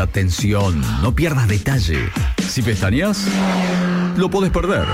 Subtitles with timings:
[0.00, 2.10] Atención, no pierdas detalle.
[2.38, 3.26] Si pestañas,
[4.16, 4.86] lo podés perder.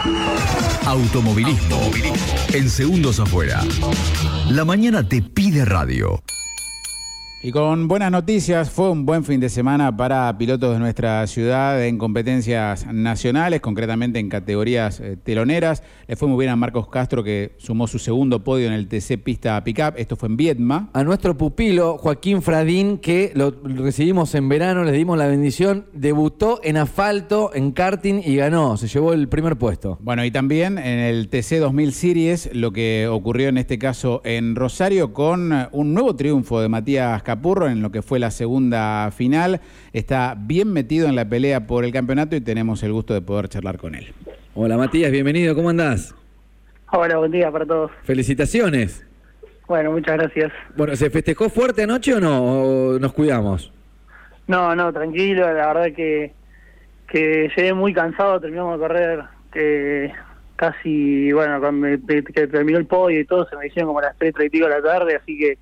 [0.86, 1.90] Automovilismo.
[2.52, 3.62] En segundos afuera.
[4.48, 6.22] La mañana te pide radio.
[7.46, 11.84] Y con buenas noticias, fue un buen fin de semana para pilotos de nuestra ciudad
[11.84, 15.82] en competencias nacionales, concretamente en categorías eh, teloneras.
[16.06, 19.22] Le fue muy bien a Marcos Castro que sumó su segundo podio en el TC
[19.22, 19.92] Pista Pickup.
[19.98, 20.88] Esto fue en Viedma.
[20.94, 26.60] A nuestro pupilo Joaquín Fradín, que lo recibimos en verano, le dimos la bendición, debutó
[26.64, 29.98] en asfalto, en karting y ganó, se llevó el primer puesto.
[30.00, 34.56] Bueno, y también en el TC 2000 Series, lo que ocurrió en este caso en
[34.56, 39.60] Rosario con un nuevo triunfo de Matías Capurro en lo que fue la segunda final.
[39.92, 43.48] Está bien metido en la pelea por el campeonato y tenemos el gusto de poder
[43.48, 44.12] charlar con él.
[44.54, 46.14] Hola Matías, bienvenido, ¿cómo andás?
[46.92, 47.90] Hola, buen día para todos.
[48.04, 49.04] Felicitaciones.
[49.66, 50.52] Bueno, muchas gracias.
[50.76, 52.44] Bueno, ¿se festejó fuerte anoche o no?
[52.92, 53.72] ¿O nos cuidamos?
[54.46, 56.32] No, no, tranquilo, la verdad que,
[57.08, 59.20] que llegué muy cansado, terminamos de correr
[59.52, 60.12] que
[60.54, 64.16] casi, bueno, cuando me- que terminó el podio y todo, se me hicieron como las
[64.18, 65.58] 3, 3 y pico de la tarde, así que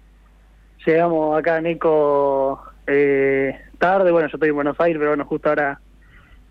[0.87, 5.49] llegamos acá a Neco eh, tarde, bueno, yo estoy en Buenos Aires, pero bueno, justo
[5.49, 5.81] ahora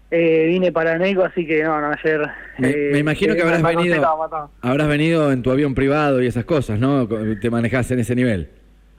[0.09, 2.29] eh, vine para Neco, así que no, no, ayer...
[2.57, 4.29] Me, eh, me imagino que eh, habrás venido,
[4.61, 7.07] habrás venido en tu avión privado y esas cosas, ¿no?
[7.07, 8.49] Te manejás en ese nivel.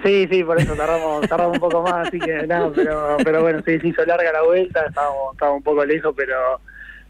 [0.03, 3.61] Sí, sí, por eso tardamos, tardamos un poco más, así que nada, pero, pero bueno,
[3.65, 6.61] sí, se hizo larga la vuelta, estábamos, estábamos un poco lejos, pero,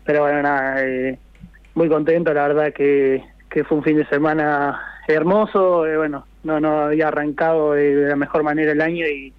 [0.04, 1.18] pero bueno, nada, eh,
[1.74, 6.60] muy contento, la verdad que, que fue un fin de semana hermoso, eh, bueno, no,
[6.60, 9.32] no había arrancado de, la mejor manera el año y,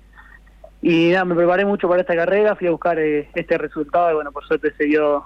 [1.11, 4.31] nada, me preparé mucho para esta carrera, fui a buscar eh, este resultado y bueno,
[4.31, 5.23] por suerte se dio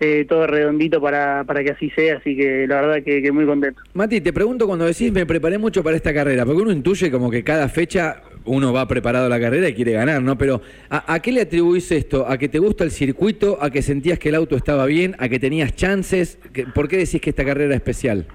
[0.00, 3.80] eh, todo redondito para, para que así sea, así que la verdad que, muy contento.
[3.94, 7.30] Mati, te pregunto cuando decís me preparé mucho para esta carrera, porque uno intuye como
[7.30, 10.38] que cada fecha uno va preparado a la carrera y quiere ganar, ¿no?
[10.38, 12.26] Pero ¿a, a qué le atribuís esto?
[12.26, 13.58] ¿A que te gusta el circuito?
[13.60, 15.16] ¿A que sentías que el auto estaba bien?
[15.18, 16.38] ¿A que tenías chances?
[16.54, 18.26] ¿Qué- ¿Por qué decís que esta carrera es especial?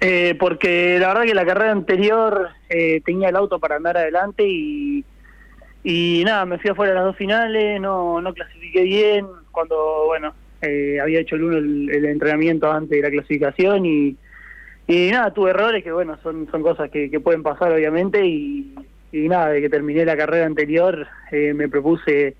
[0.00, 4.44] Eh, porque la verdad que la carrera anterior eh, tenía el auto para andar adelante
[4.46, 5.04] y,
[5.82, 10.34] y nada, me fui afuera de las dos finales, no, no clasifiqué bien, cuando, bueno,
[10.60, 14.16] eh, había hecho el uno el, entrenamiento antes de la clasificación y,
[14.88, 18.74] nada, tuve errores que, bueno, son, son cosas que, que pueden pasar obviamente y,
[19.12, 22.34] nada, de que terminé la carrera anterior eh, me propuse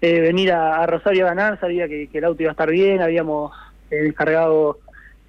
[0.00, 2.70] eh, venir a, a Rosario a ganar, sabía que, que el auto iba a estar
[2.70, 3.52] bien, habíamos
[3.90, 4.78] eh, descargado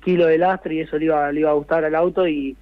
[0.04, 2.56] kilo de lastre y eso le iba, le iba a gustar al auto y,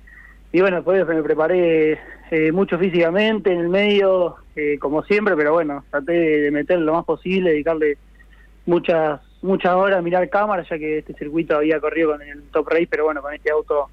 [0.52, 2.00] y bueno, después me preparé
[2.32, 6.94] eh, mucho físicamente en el medio, eh, como siempre, pero bueno, traté de, meter lo
[6.94, 7.98] más posible, dedicarle
[8.66, 12.68] muchas muchas horas a mirar cámaras, ya que este circuito había corrido con el Top
[12.68, 13.90] Race, pero bueno, con este auto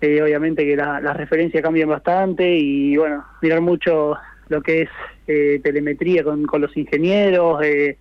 [0.00, 4.16] eh, obviamente que la- las referencias cambian bastante y bueno, mirar mucho
[4.48, 4.88] lo que es
[5.26, 7.96] eh, telemetría con, con los ingenieros, eh,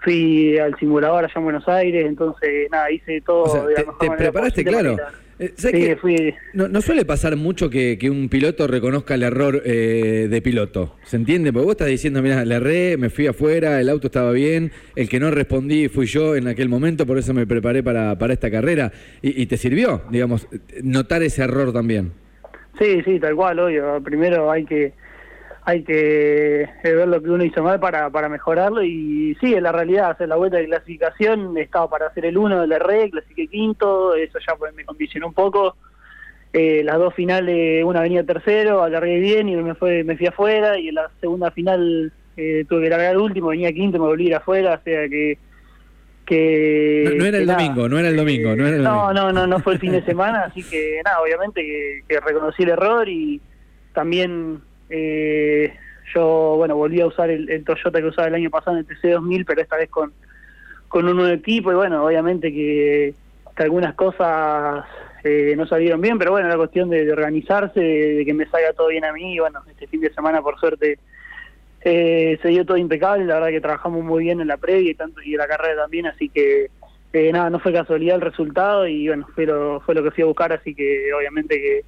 [0.00, 3.80] fui al simulador allá en Buenos Aires, entonces nada, hice todo O sea, de la
[3.80, 4.96] te, mejor te manera preparaste, claro.
[5.40, 5.96] Eh, ¿sabes Sí, qué?
[5.96, 10.42] fui, No, no suele pasar mucho que, que un piloto reconozca el error eh, de
[10.42, 10.96] piloto.
[11.04, 11.52] ¿Se entiende?
[11.52, 15.08] Porque vos estás diciendo, mira, le erré, me fui afuera, el auto estaba bien, el
[15.08, 18.50] que no respondí fui yo en aquel momento, por eso me preparé para, para esta
[18.50, 18.90] carrera.
[19.22, 20.48] Y, y te sirvió, digamos,
[20.82, 22.12] notar ese error también.
[22.80, 24.00] Sí, sí, tal cual, obvio.
[24.02, 24.92] Primero hay que
[25.68, 29.64] hay que eh, ver lo que uno hizo mal para, para mejorarlo y sí, en
[29.64, 33.48] la realidad, hacer la vuelta de clasificación estaba para hacer el uno del re, clasifiqué
[33.48, 35.76] quinto, eso ya pues, me condicionó un poco.
[36.54, 40.78] Eh, las dos finales, una venía tercero, alargué bien y me fue me fui afuera
[40.78, 44.28] y en la segunda final eh, tuve que largar último, venía quinto, me volví a
[44.28, 45.36] ir afuera, o sea que
[46.24, 49.12] que No, no era que domingo, no era el domingo, no era el No, domingo.
[49.12, 52.62] no, no, no fue el fin de semana, así que nada, obviamente que, que reconocí
[52.62, 53.38] el error y
[53.92, 55.74] también eh,
[56.14, 59.44] yo, bueno, volví a usar el, Toyota que usaba el año pasado en el TC2000,
[59.46, 60.12] pero esta vez con,
[60.88, 63.14] con un nuevo equipo y bueno, obviamente que,
[63.56, 64.84] que algunas cosas
[65.24, 68.72] eh, no salieron bien, pero bueno, era cuestión de, organizarse, de, de que me salga
[68.72, 70.98] todo bien a mí y bueno, este fin de semana por suerte
[71.82, 74.94] eh, se dio todo impecable, la verdad que trabajamos muy bien en la previa y
[74.94, 76.70] tanto y en la carrera también, así que
[77.12, 80.22] eh, nada, no fue casualidad el resultado y bueno, fue lo, fue lo que fui
[80.22, 81.84] a buscar, así que obviamente que,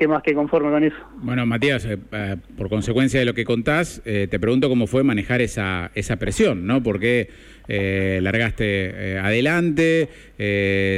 [0.00, 0.96] que más que conforme con eso.
[1.18, 5.04] Bueno, Matías, eh, eh, por consecuencia de lo que contás, eh, te pregunto cómo fue
[5.04, 6.82] manejar esa, esa presión, ¿no?
[6.82, 7.28] Porque
[7.68, 10.08] largaste adelante,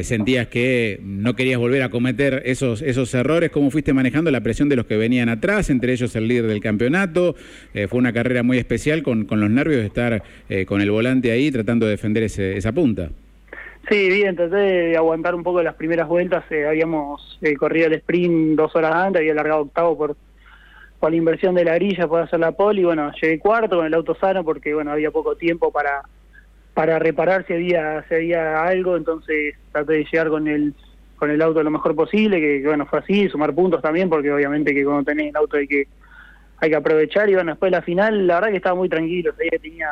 [0.04, 4.70] sentías que no querías volver a cometer esos, esos errores, ¿cómo fuiste manejando la presión
[4.70, 7.37] de los que venían atrás, entre ellos el líder del campeonato?
[7.88, 10.22] Fue una carrera muy especial con, con los nervios de estar
[10.64, 13.10] con el volante ahí tratando de defender ese- esa punta.
[13.88, 16.44] Sí, bien, traté de aguantar un poco las primeras vueltas.
[16.50, 20.17] eh, habíamos eh, corrido el sprint dos horas antes, había largado octavo por
[21.00, 23.87] por la inversión de la grilla puedo hacer la pole y bueno, llegué cuarto con
[23.87, 26.02] el auto sano porque bueno, había poco tiempo para
[26.75, 30.75] para reparar si había si había algo, entonces traté de llegar con el
[31.17, 34.73] con el auto lo mejor posible, que, bueno, fue así, sumar puntos también porque obviamente
[34.73, 35.88] que cuando tenés el auto hay que
[36.58, 39.34] hay que aprovechar y bueno, después de la final la verdad que estaba muy tranquilo,
[39.37, 39.88] que tenía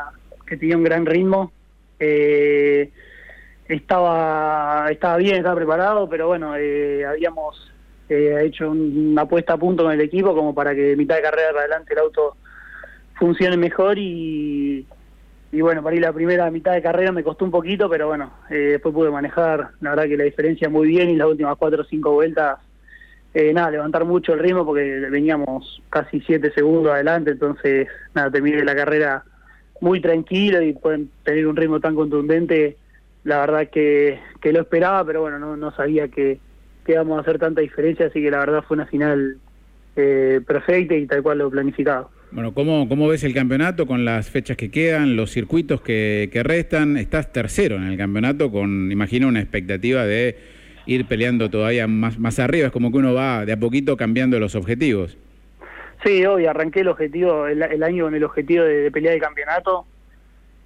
[0.46, 1.50] que tenía un gran ritmo.
[1.98, 2.88] Eh,
[3.75, 7.70] estaba estaba bien, estaba preparado, pero bueno, eh, habíamos
[8.08, 11.50] eh, hecho una puesta a punto con el equipo como para que mitad de carrera
[11.50, 12.37] para adelante el auto
[13.19, 14.87] funcione mejor y,
[15.52, 18.32] y bueno, para ir la primera mitad de carrera me costó un poquito, pero bueno,
[18.50, 21.82] eh, después pude manejar, la verdad que la diferencia muy bien y las últimas cuatro
[21.82, 22.58] o cinco vueltas,
[23.34, 28.64] eh, nada, levantar mucho el ritmo porque veníamos casi siete segundos adelante, entonces nada, terminé
[28.64, 29.25] la carrera
[29.81, 32.76] muy tranquilo y pueden tener un ritmo tan contundente,
[33.25, 36.38] la verdad que, que lo esperaba, pero bueno, no, no sabía que,
[36.84, 39.37] que íbamos a hacer tanta diferencia, así que la verdad fue una final
[39.96, 42.11] eh, perfecta y tal cual lo planificado.
[42.32, 46.43] Bueno, ¿cómo, ¿cómo ves el campeonato con las fechas que quedan, los circuitos que, que
[46.44, 46.96] restan?
[46.96, 50.37] Estás tercero en el campeonato con, imagino, una expectativa de
[50.87, 52.69] ir peleando todavía más, más arriba.
[52.69, 55.19] Es como que uno va de a poquito cambiando los objetivos.
[56.05, 59.20] Sí, hoy arranqué el objetivo, el, el año con el objetivo de, de pelear el
[59.20, 59.84] campeonato.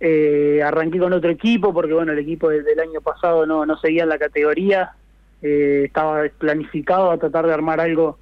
[0.00, 4.02] Eh, arranqué con otro equipo porque bueno el equipo del, año pasado no, no seguía
[4.02, 4.92] en la categoría
[5.40, 8.18] eh, estaba planificado a tratar de armar algo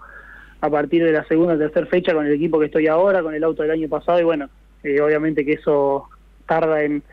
[0.60, 3.32] a partir de la segunda o tercera fecha con el equipo que estoy ahora, con
[3.32, 4.48] el auto del año pasado, y bueno,
[4.82, 6.08] eh, obviamente que eso
[6.46, 7.04] tarda en,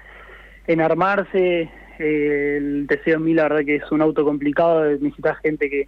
[0.65, 1.69] en armarse.
[1.99, 5.87] Eh, el TC2000 la verdad que es un auto complicado, necesitas gente que,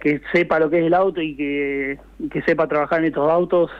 [0.00, 1.98] que sepa lo que es el auto y que,
[2.30, 3.70] que sepa trabajar en estos autos.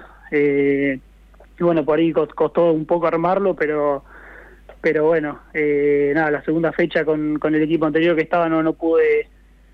[1.59, 4.05] Y bueno, por ahí costó un poco armarlo, pero
[4.81, 8.63] pero bueno, eh, nada, la segunda fecha con, con el equipo anterior que estaba no,
[8.63, 9.29] no pude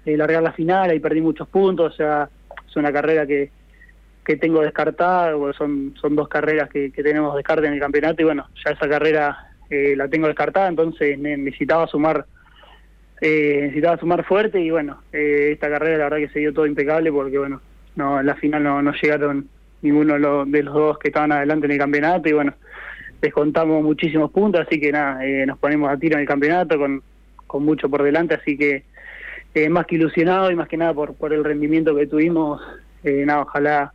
[0.05, 2.31] eh, largar la final, y perdí muchos puntos, o sea,
[2.69, 3.51] es una carrera que,
[4.25, 8.25] que tengo descartada, son, son dos carreras que, que tenemos descarte en el campeonato y
[8.25, 12.27] bueno, ya esa carrera eh, la tengo descartada, entonces necesitaba sumar
[13.21, 16.67] eh, necesitaba sumar fuerte y bueno, eh, esta carrera la verdad que se dio todo
[16.67, 17.61] impecable porque bueno,
[17.97, 19.49] no en la final no, no llegaron
[19.83, 22.55] ninguno de los, dos que estaban adelante en el campeonato y bueno,
[23.21, 27.03] descontamos muchísimos puntos, así que nada, eh, nos ponemos a tiro en el campeonato con,
[27.47, 28.85] con mucho por delante, así que
[29.55, 32.61] eh, más que ilusionado y más que nada por, por el rendimiento que tuvimos,
[33.05, 33.93] eh, nada, ojalá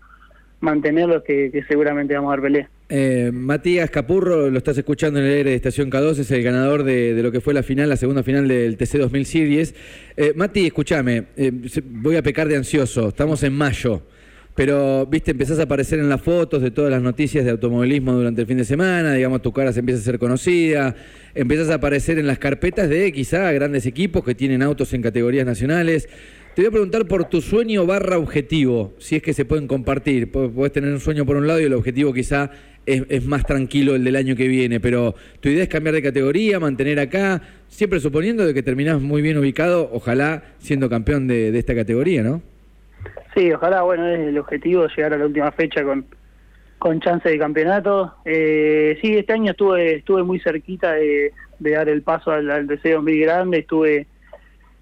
[0.60, 2.70] mantenerlo, que, que seguramente vamos a dar pelea.
[2.88, 6.84] Eh, Matías Capurro, lo estás escuchando en el aire de Estación K2, es el ganador
[6.84, 9.76] de, de, lo que fue la final, la segunda final del TC 2000 Series.
[10.16, 11.52] Eh, Mati, escúchame, eh,
[11.84, 14.04] voy a pecar de ansioso, estamos en mayo.
[14.56, 18.40] Pero, viste, empezás a aparecer en las fotos de todas las noticias de automovilismo durante
[18.42, 20.96] el fin de semana, digamos, tu cara se empieza a ser conocida,
[21.34, 25.46] empiezas a aparecer en las carpetas de quizá grandes equipos que tienen autos en categorías
[25.46, 26.08] nacionales.
[26.56, 30.32] Te voy a preguntar por tu sueño barra objetivo, si es que se pueden compartir.
[30.32, 32.50] Puedes tener un sueño por un lado y el objetivo quizá
[32.86, 36.02] es, es, más tranquilo el del año que viene, pero tu idea es cambiar de
[36.02, 41.58] categoría, mantener acá, siempre suponiendo de que terminás muy bien ubicado, ojalá siendo campeón de
[41.60, 42.55] esta categoría, ¿no?
[43.36, 46.06] Sí, ojalá, bueno, es el objetivo llegar a la última fecha con,
[46.80, 48.16] con chance de campeonato.
[48.26, 53.02] Eh, sí, este año estuve estuve muy cerquita de, dar el paso al, al deseo
[53.02, 54.08] muy grande, estuve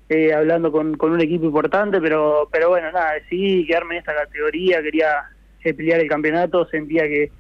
[0.10, 4.14] eh, hablando con, con un equipo importante, pero pero bueno, nada, decidí quedarme en esta
[4.16, 5.30] categoría, quería
[5.64, 7.32] pelear el campeonato, sentía que,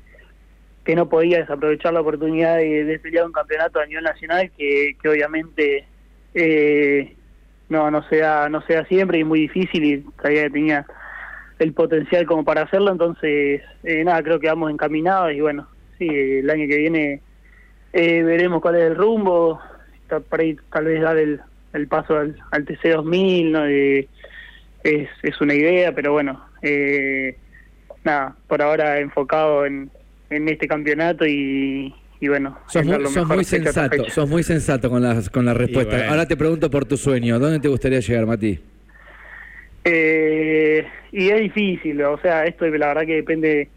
[0.85, 4.95] que no podía desaprovechar la oportunidad de, de pelear un campeonato a nivel nacional, que,
[5.01, 5.85] que obviamente
[6.33, 7.15] eh,
[7.73, 10.85] no no sea no sea siempre y es muy difícil y todavía tenía
[11.59, 16.07] el potencial como para hacerlo, entonces eh, nada, creo que vamos encaminados y bueno, sí,
[16.07, 17.21] el año que viene
[17.93, 19.59] eh, veremos cuál es el rumbo,
[20.29, 21.41] por ahí tal vez dar el,
[21.73, 23.65] el paso al, al TC2000, ¿no?
[23.67, 24.07] Eh,
[24.83, 27.37] es, es una idea, pero bueno, eh,
[28.03, 29.89] nada, por ahora enfocado en,
[30.29, 35.03] en este campeonato y, y bueno, sos muy, sos muy sensato, sos muy sensato con
[35.03, 35.97] las con la respuesta.
[35.97, 36.09] Bueno.
[36.09, 38.57] Ahora te pregunto por tu sueño, ¿dónde te gustaría llegar, Mati?
[39.83, 43.67] Eh, y es difícil, o sea, esto la verdad que depende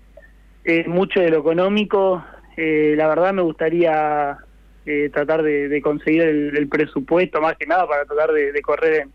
[0.65, 2.25] eh, mucho de lo económico.
[2.57, 4.39] Eh, la verdad me gustaría
[4.87, 8.63] eh, tratar de, de conseguir el, el, presupuesto más que nada para tratar de, de
[8.63, 9.11] correr en,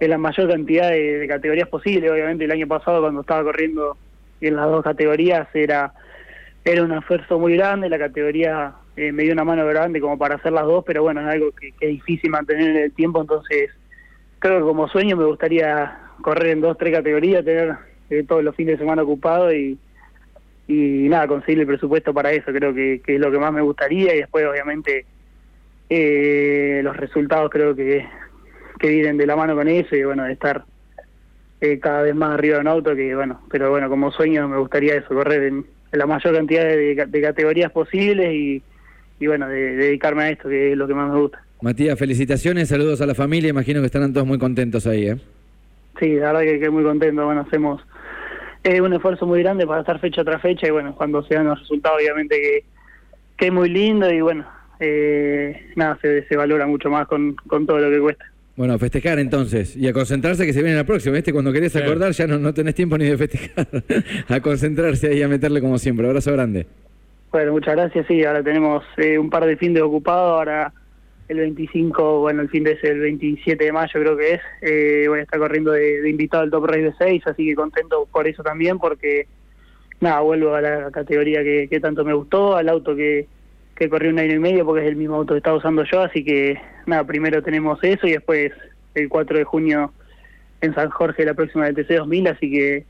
[0.00, 2.10] en, la mayor cantidad de, de, categorías posible.
[2.10, 3.96] Obviamente el año pasado cuando estaba corriendo
[4.40, 5.92] en las dos categorías era
[6.64, 10.36] era un esfuerzo muy grande, la categoría eh, me dio una mano grande como para
[10.36, 13.20] hacer las dos, pero bueno, es algo que, que es difícil mantener en el tiempo,
[13.20, 13.70] entonces
[14.38, 17.76] creo que como sueño me gustaría correr en dos, tres categorías, tener
[18.10, 19.78] eh, todos los fines de semana ocupados y,
[20.66, 23.62] y nada, conseguir el presupuesto para eso, creo que, que es lo que más me
[23.62, 25.06] gustaría y después obviamente
[25.88, 28.06] eh, los resultados creo que,
[28.78, 30.64] que vienen de la mano con eso y bueno, de estar
[31.60, 34.58] eh, cada vez más arriba de un auto, que bueno, pero bueno, como sueño me
[34.58, 38.62] gustaría eso, correr en, la mayor cantidad de, categorías posibles y,
[39.20, 41.42] y bueno, de, dedicarme a esto, que es lo que más me gusta.
[41.60, 45.16] Matías, felicitaciones, saludos a la familia, imagino que estarán todos muy contentos ahí, ¿eh?
[45.98, 47.82] Sí, la verdad que, que muy contento, bueno, hacemos
[48.62, 51.46] eh, un esfuerzo muy grande para estar fecha tras fecha y bueno, cuando se dan
[51.46, 52.64] los resultados obviamente que,
[53.36, 54.46] que es muy lindo y bueno,
[54.78, 58.24] eh, nada, se, se valora mucho más con, con todo lo que cuesta.
[58.58, 61.14] Bueno, a festejar entonces y a concentrarse que se viene la próxima.
[61.14, 61.32] ¿Viste?
[61.32, 63.68] Cuando querés acordar ya no, no tenés tiempo ni de festejar.
[64.28, 66.08] a concentrarse y a meterle como siempre.
[66.08, 66.66] Abrazo grande.
[67.30, 68.04] Bueno, muchas gracias.
[68.08, 70.32] Sí, ahora tenemos eh, un par de fines ocupados.
[70.32, 70.72] Ahora
[71.28, 74.40] el 25, bueno, el fin de ese, el 27 de mayo creo que es.
[74.62, 78.08] Eh, voy a estar corriendo de, invitado al Top Race de 6, así que contento
[78.10, 79.28] por eso también, porque
[80.00, 83.28] nada, vuelvo a la categoría que, que tanto me gustó, al auto que
[83.78, 86.02] que corrí un año y medio porque es el mismo auto que estaba usando yo,
[86.02, 88.52] así que nada, primero tenemos eso y después
[88.94, 89.92] el 4 de junio
[90.60, 92.84] en San Jorge la próxima del TC2000, así que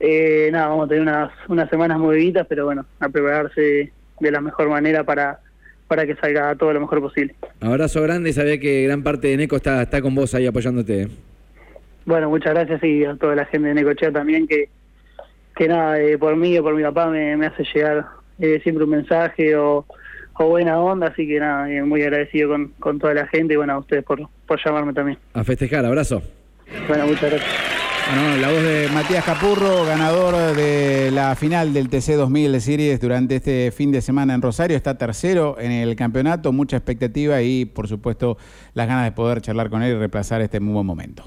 [0.00, 4.40] eh, nada, vamos a tener unas, unas semanas moviditas, pero bueno, a prepararse de la
[4.40, 5.40] mejor manera para,
[5.86, 7.34] para que salga todo lo mejor posible.
[7.60, 11.08] Abrazo grande y sabía que gran parte de Neco está, está con vos ahí apoyándote.
[12.06, 14.70] Bueno, muchas gracias y a toda la gente de Necochea también que,
[15.54, 18.06] que nada, eh, por mí o por mi papá me, me hace llegar
[18.38, 19.84] eh, siempre un mensaje o
[20.38, 23.78] buena onda, así que nada, muy agradecido con, con toda la gente y bueno, a
[23.78, 25.18] ustedes por, por llamarme también.
[25.34, 26.22] A festejar, abrazo.
[26.88, 27.80] Bueno, muchas gracias.
[28.12, 33.00] Bueno, la voz de Matías Capurro, ganador de la final del TC 2000 de Series
[33.00, 37.66] durante este fin de semana en Rosario, está tercero en el campeonato, mucha expectativa y
[37.66, 38.36] por supuesto
[38.74, 41.24] las ganas de poder charlar con él y reemplazar este muy buen momento.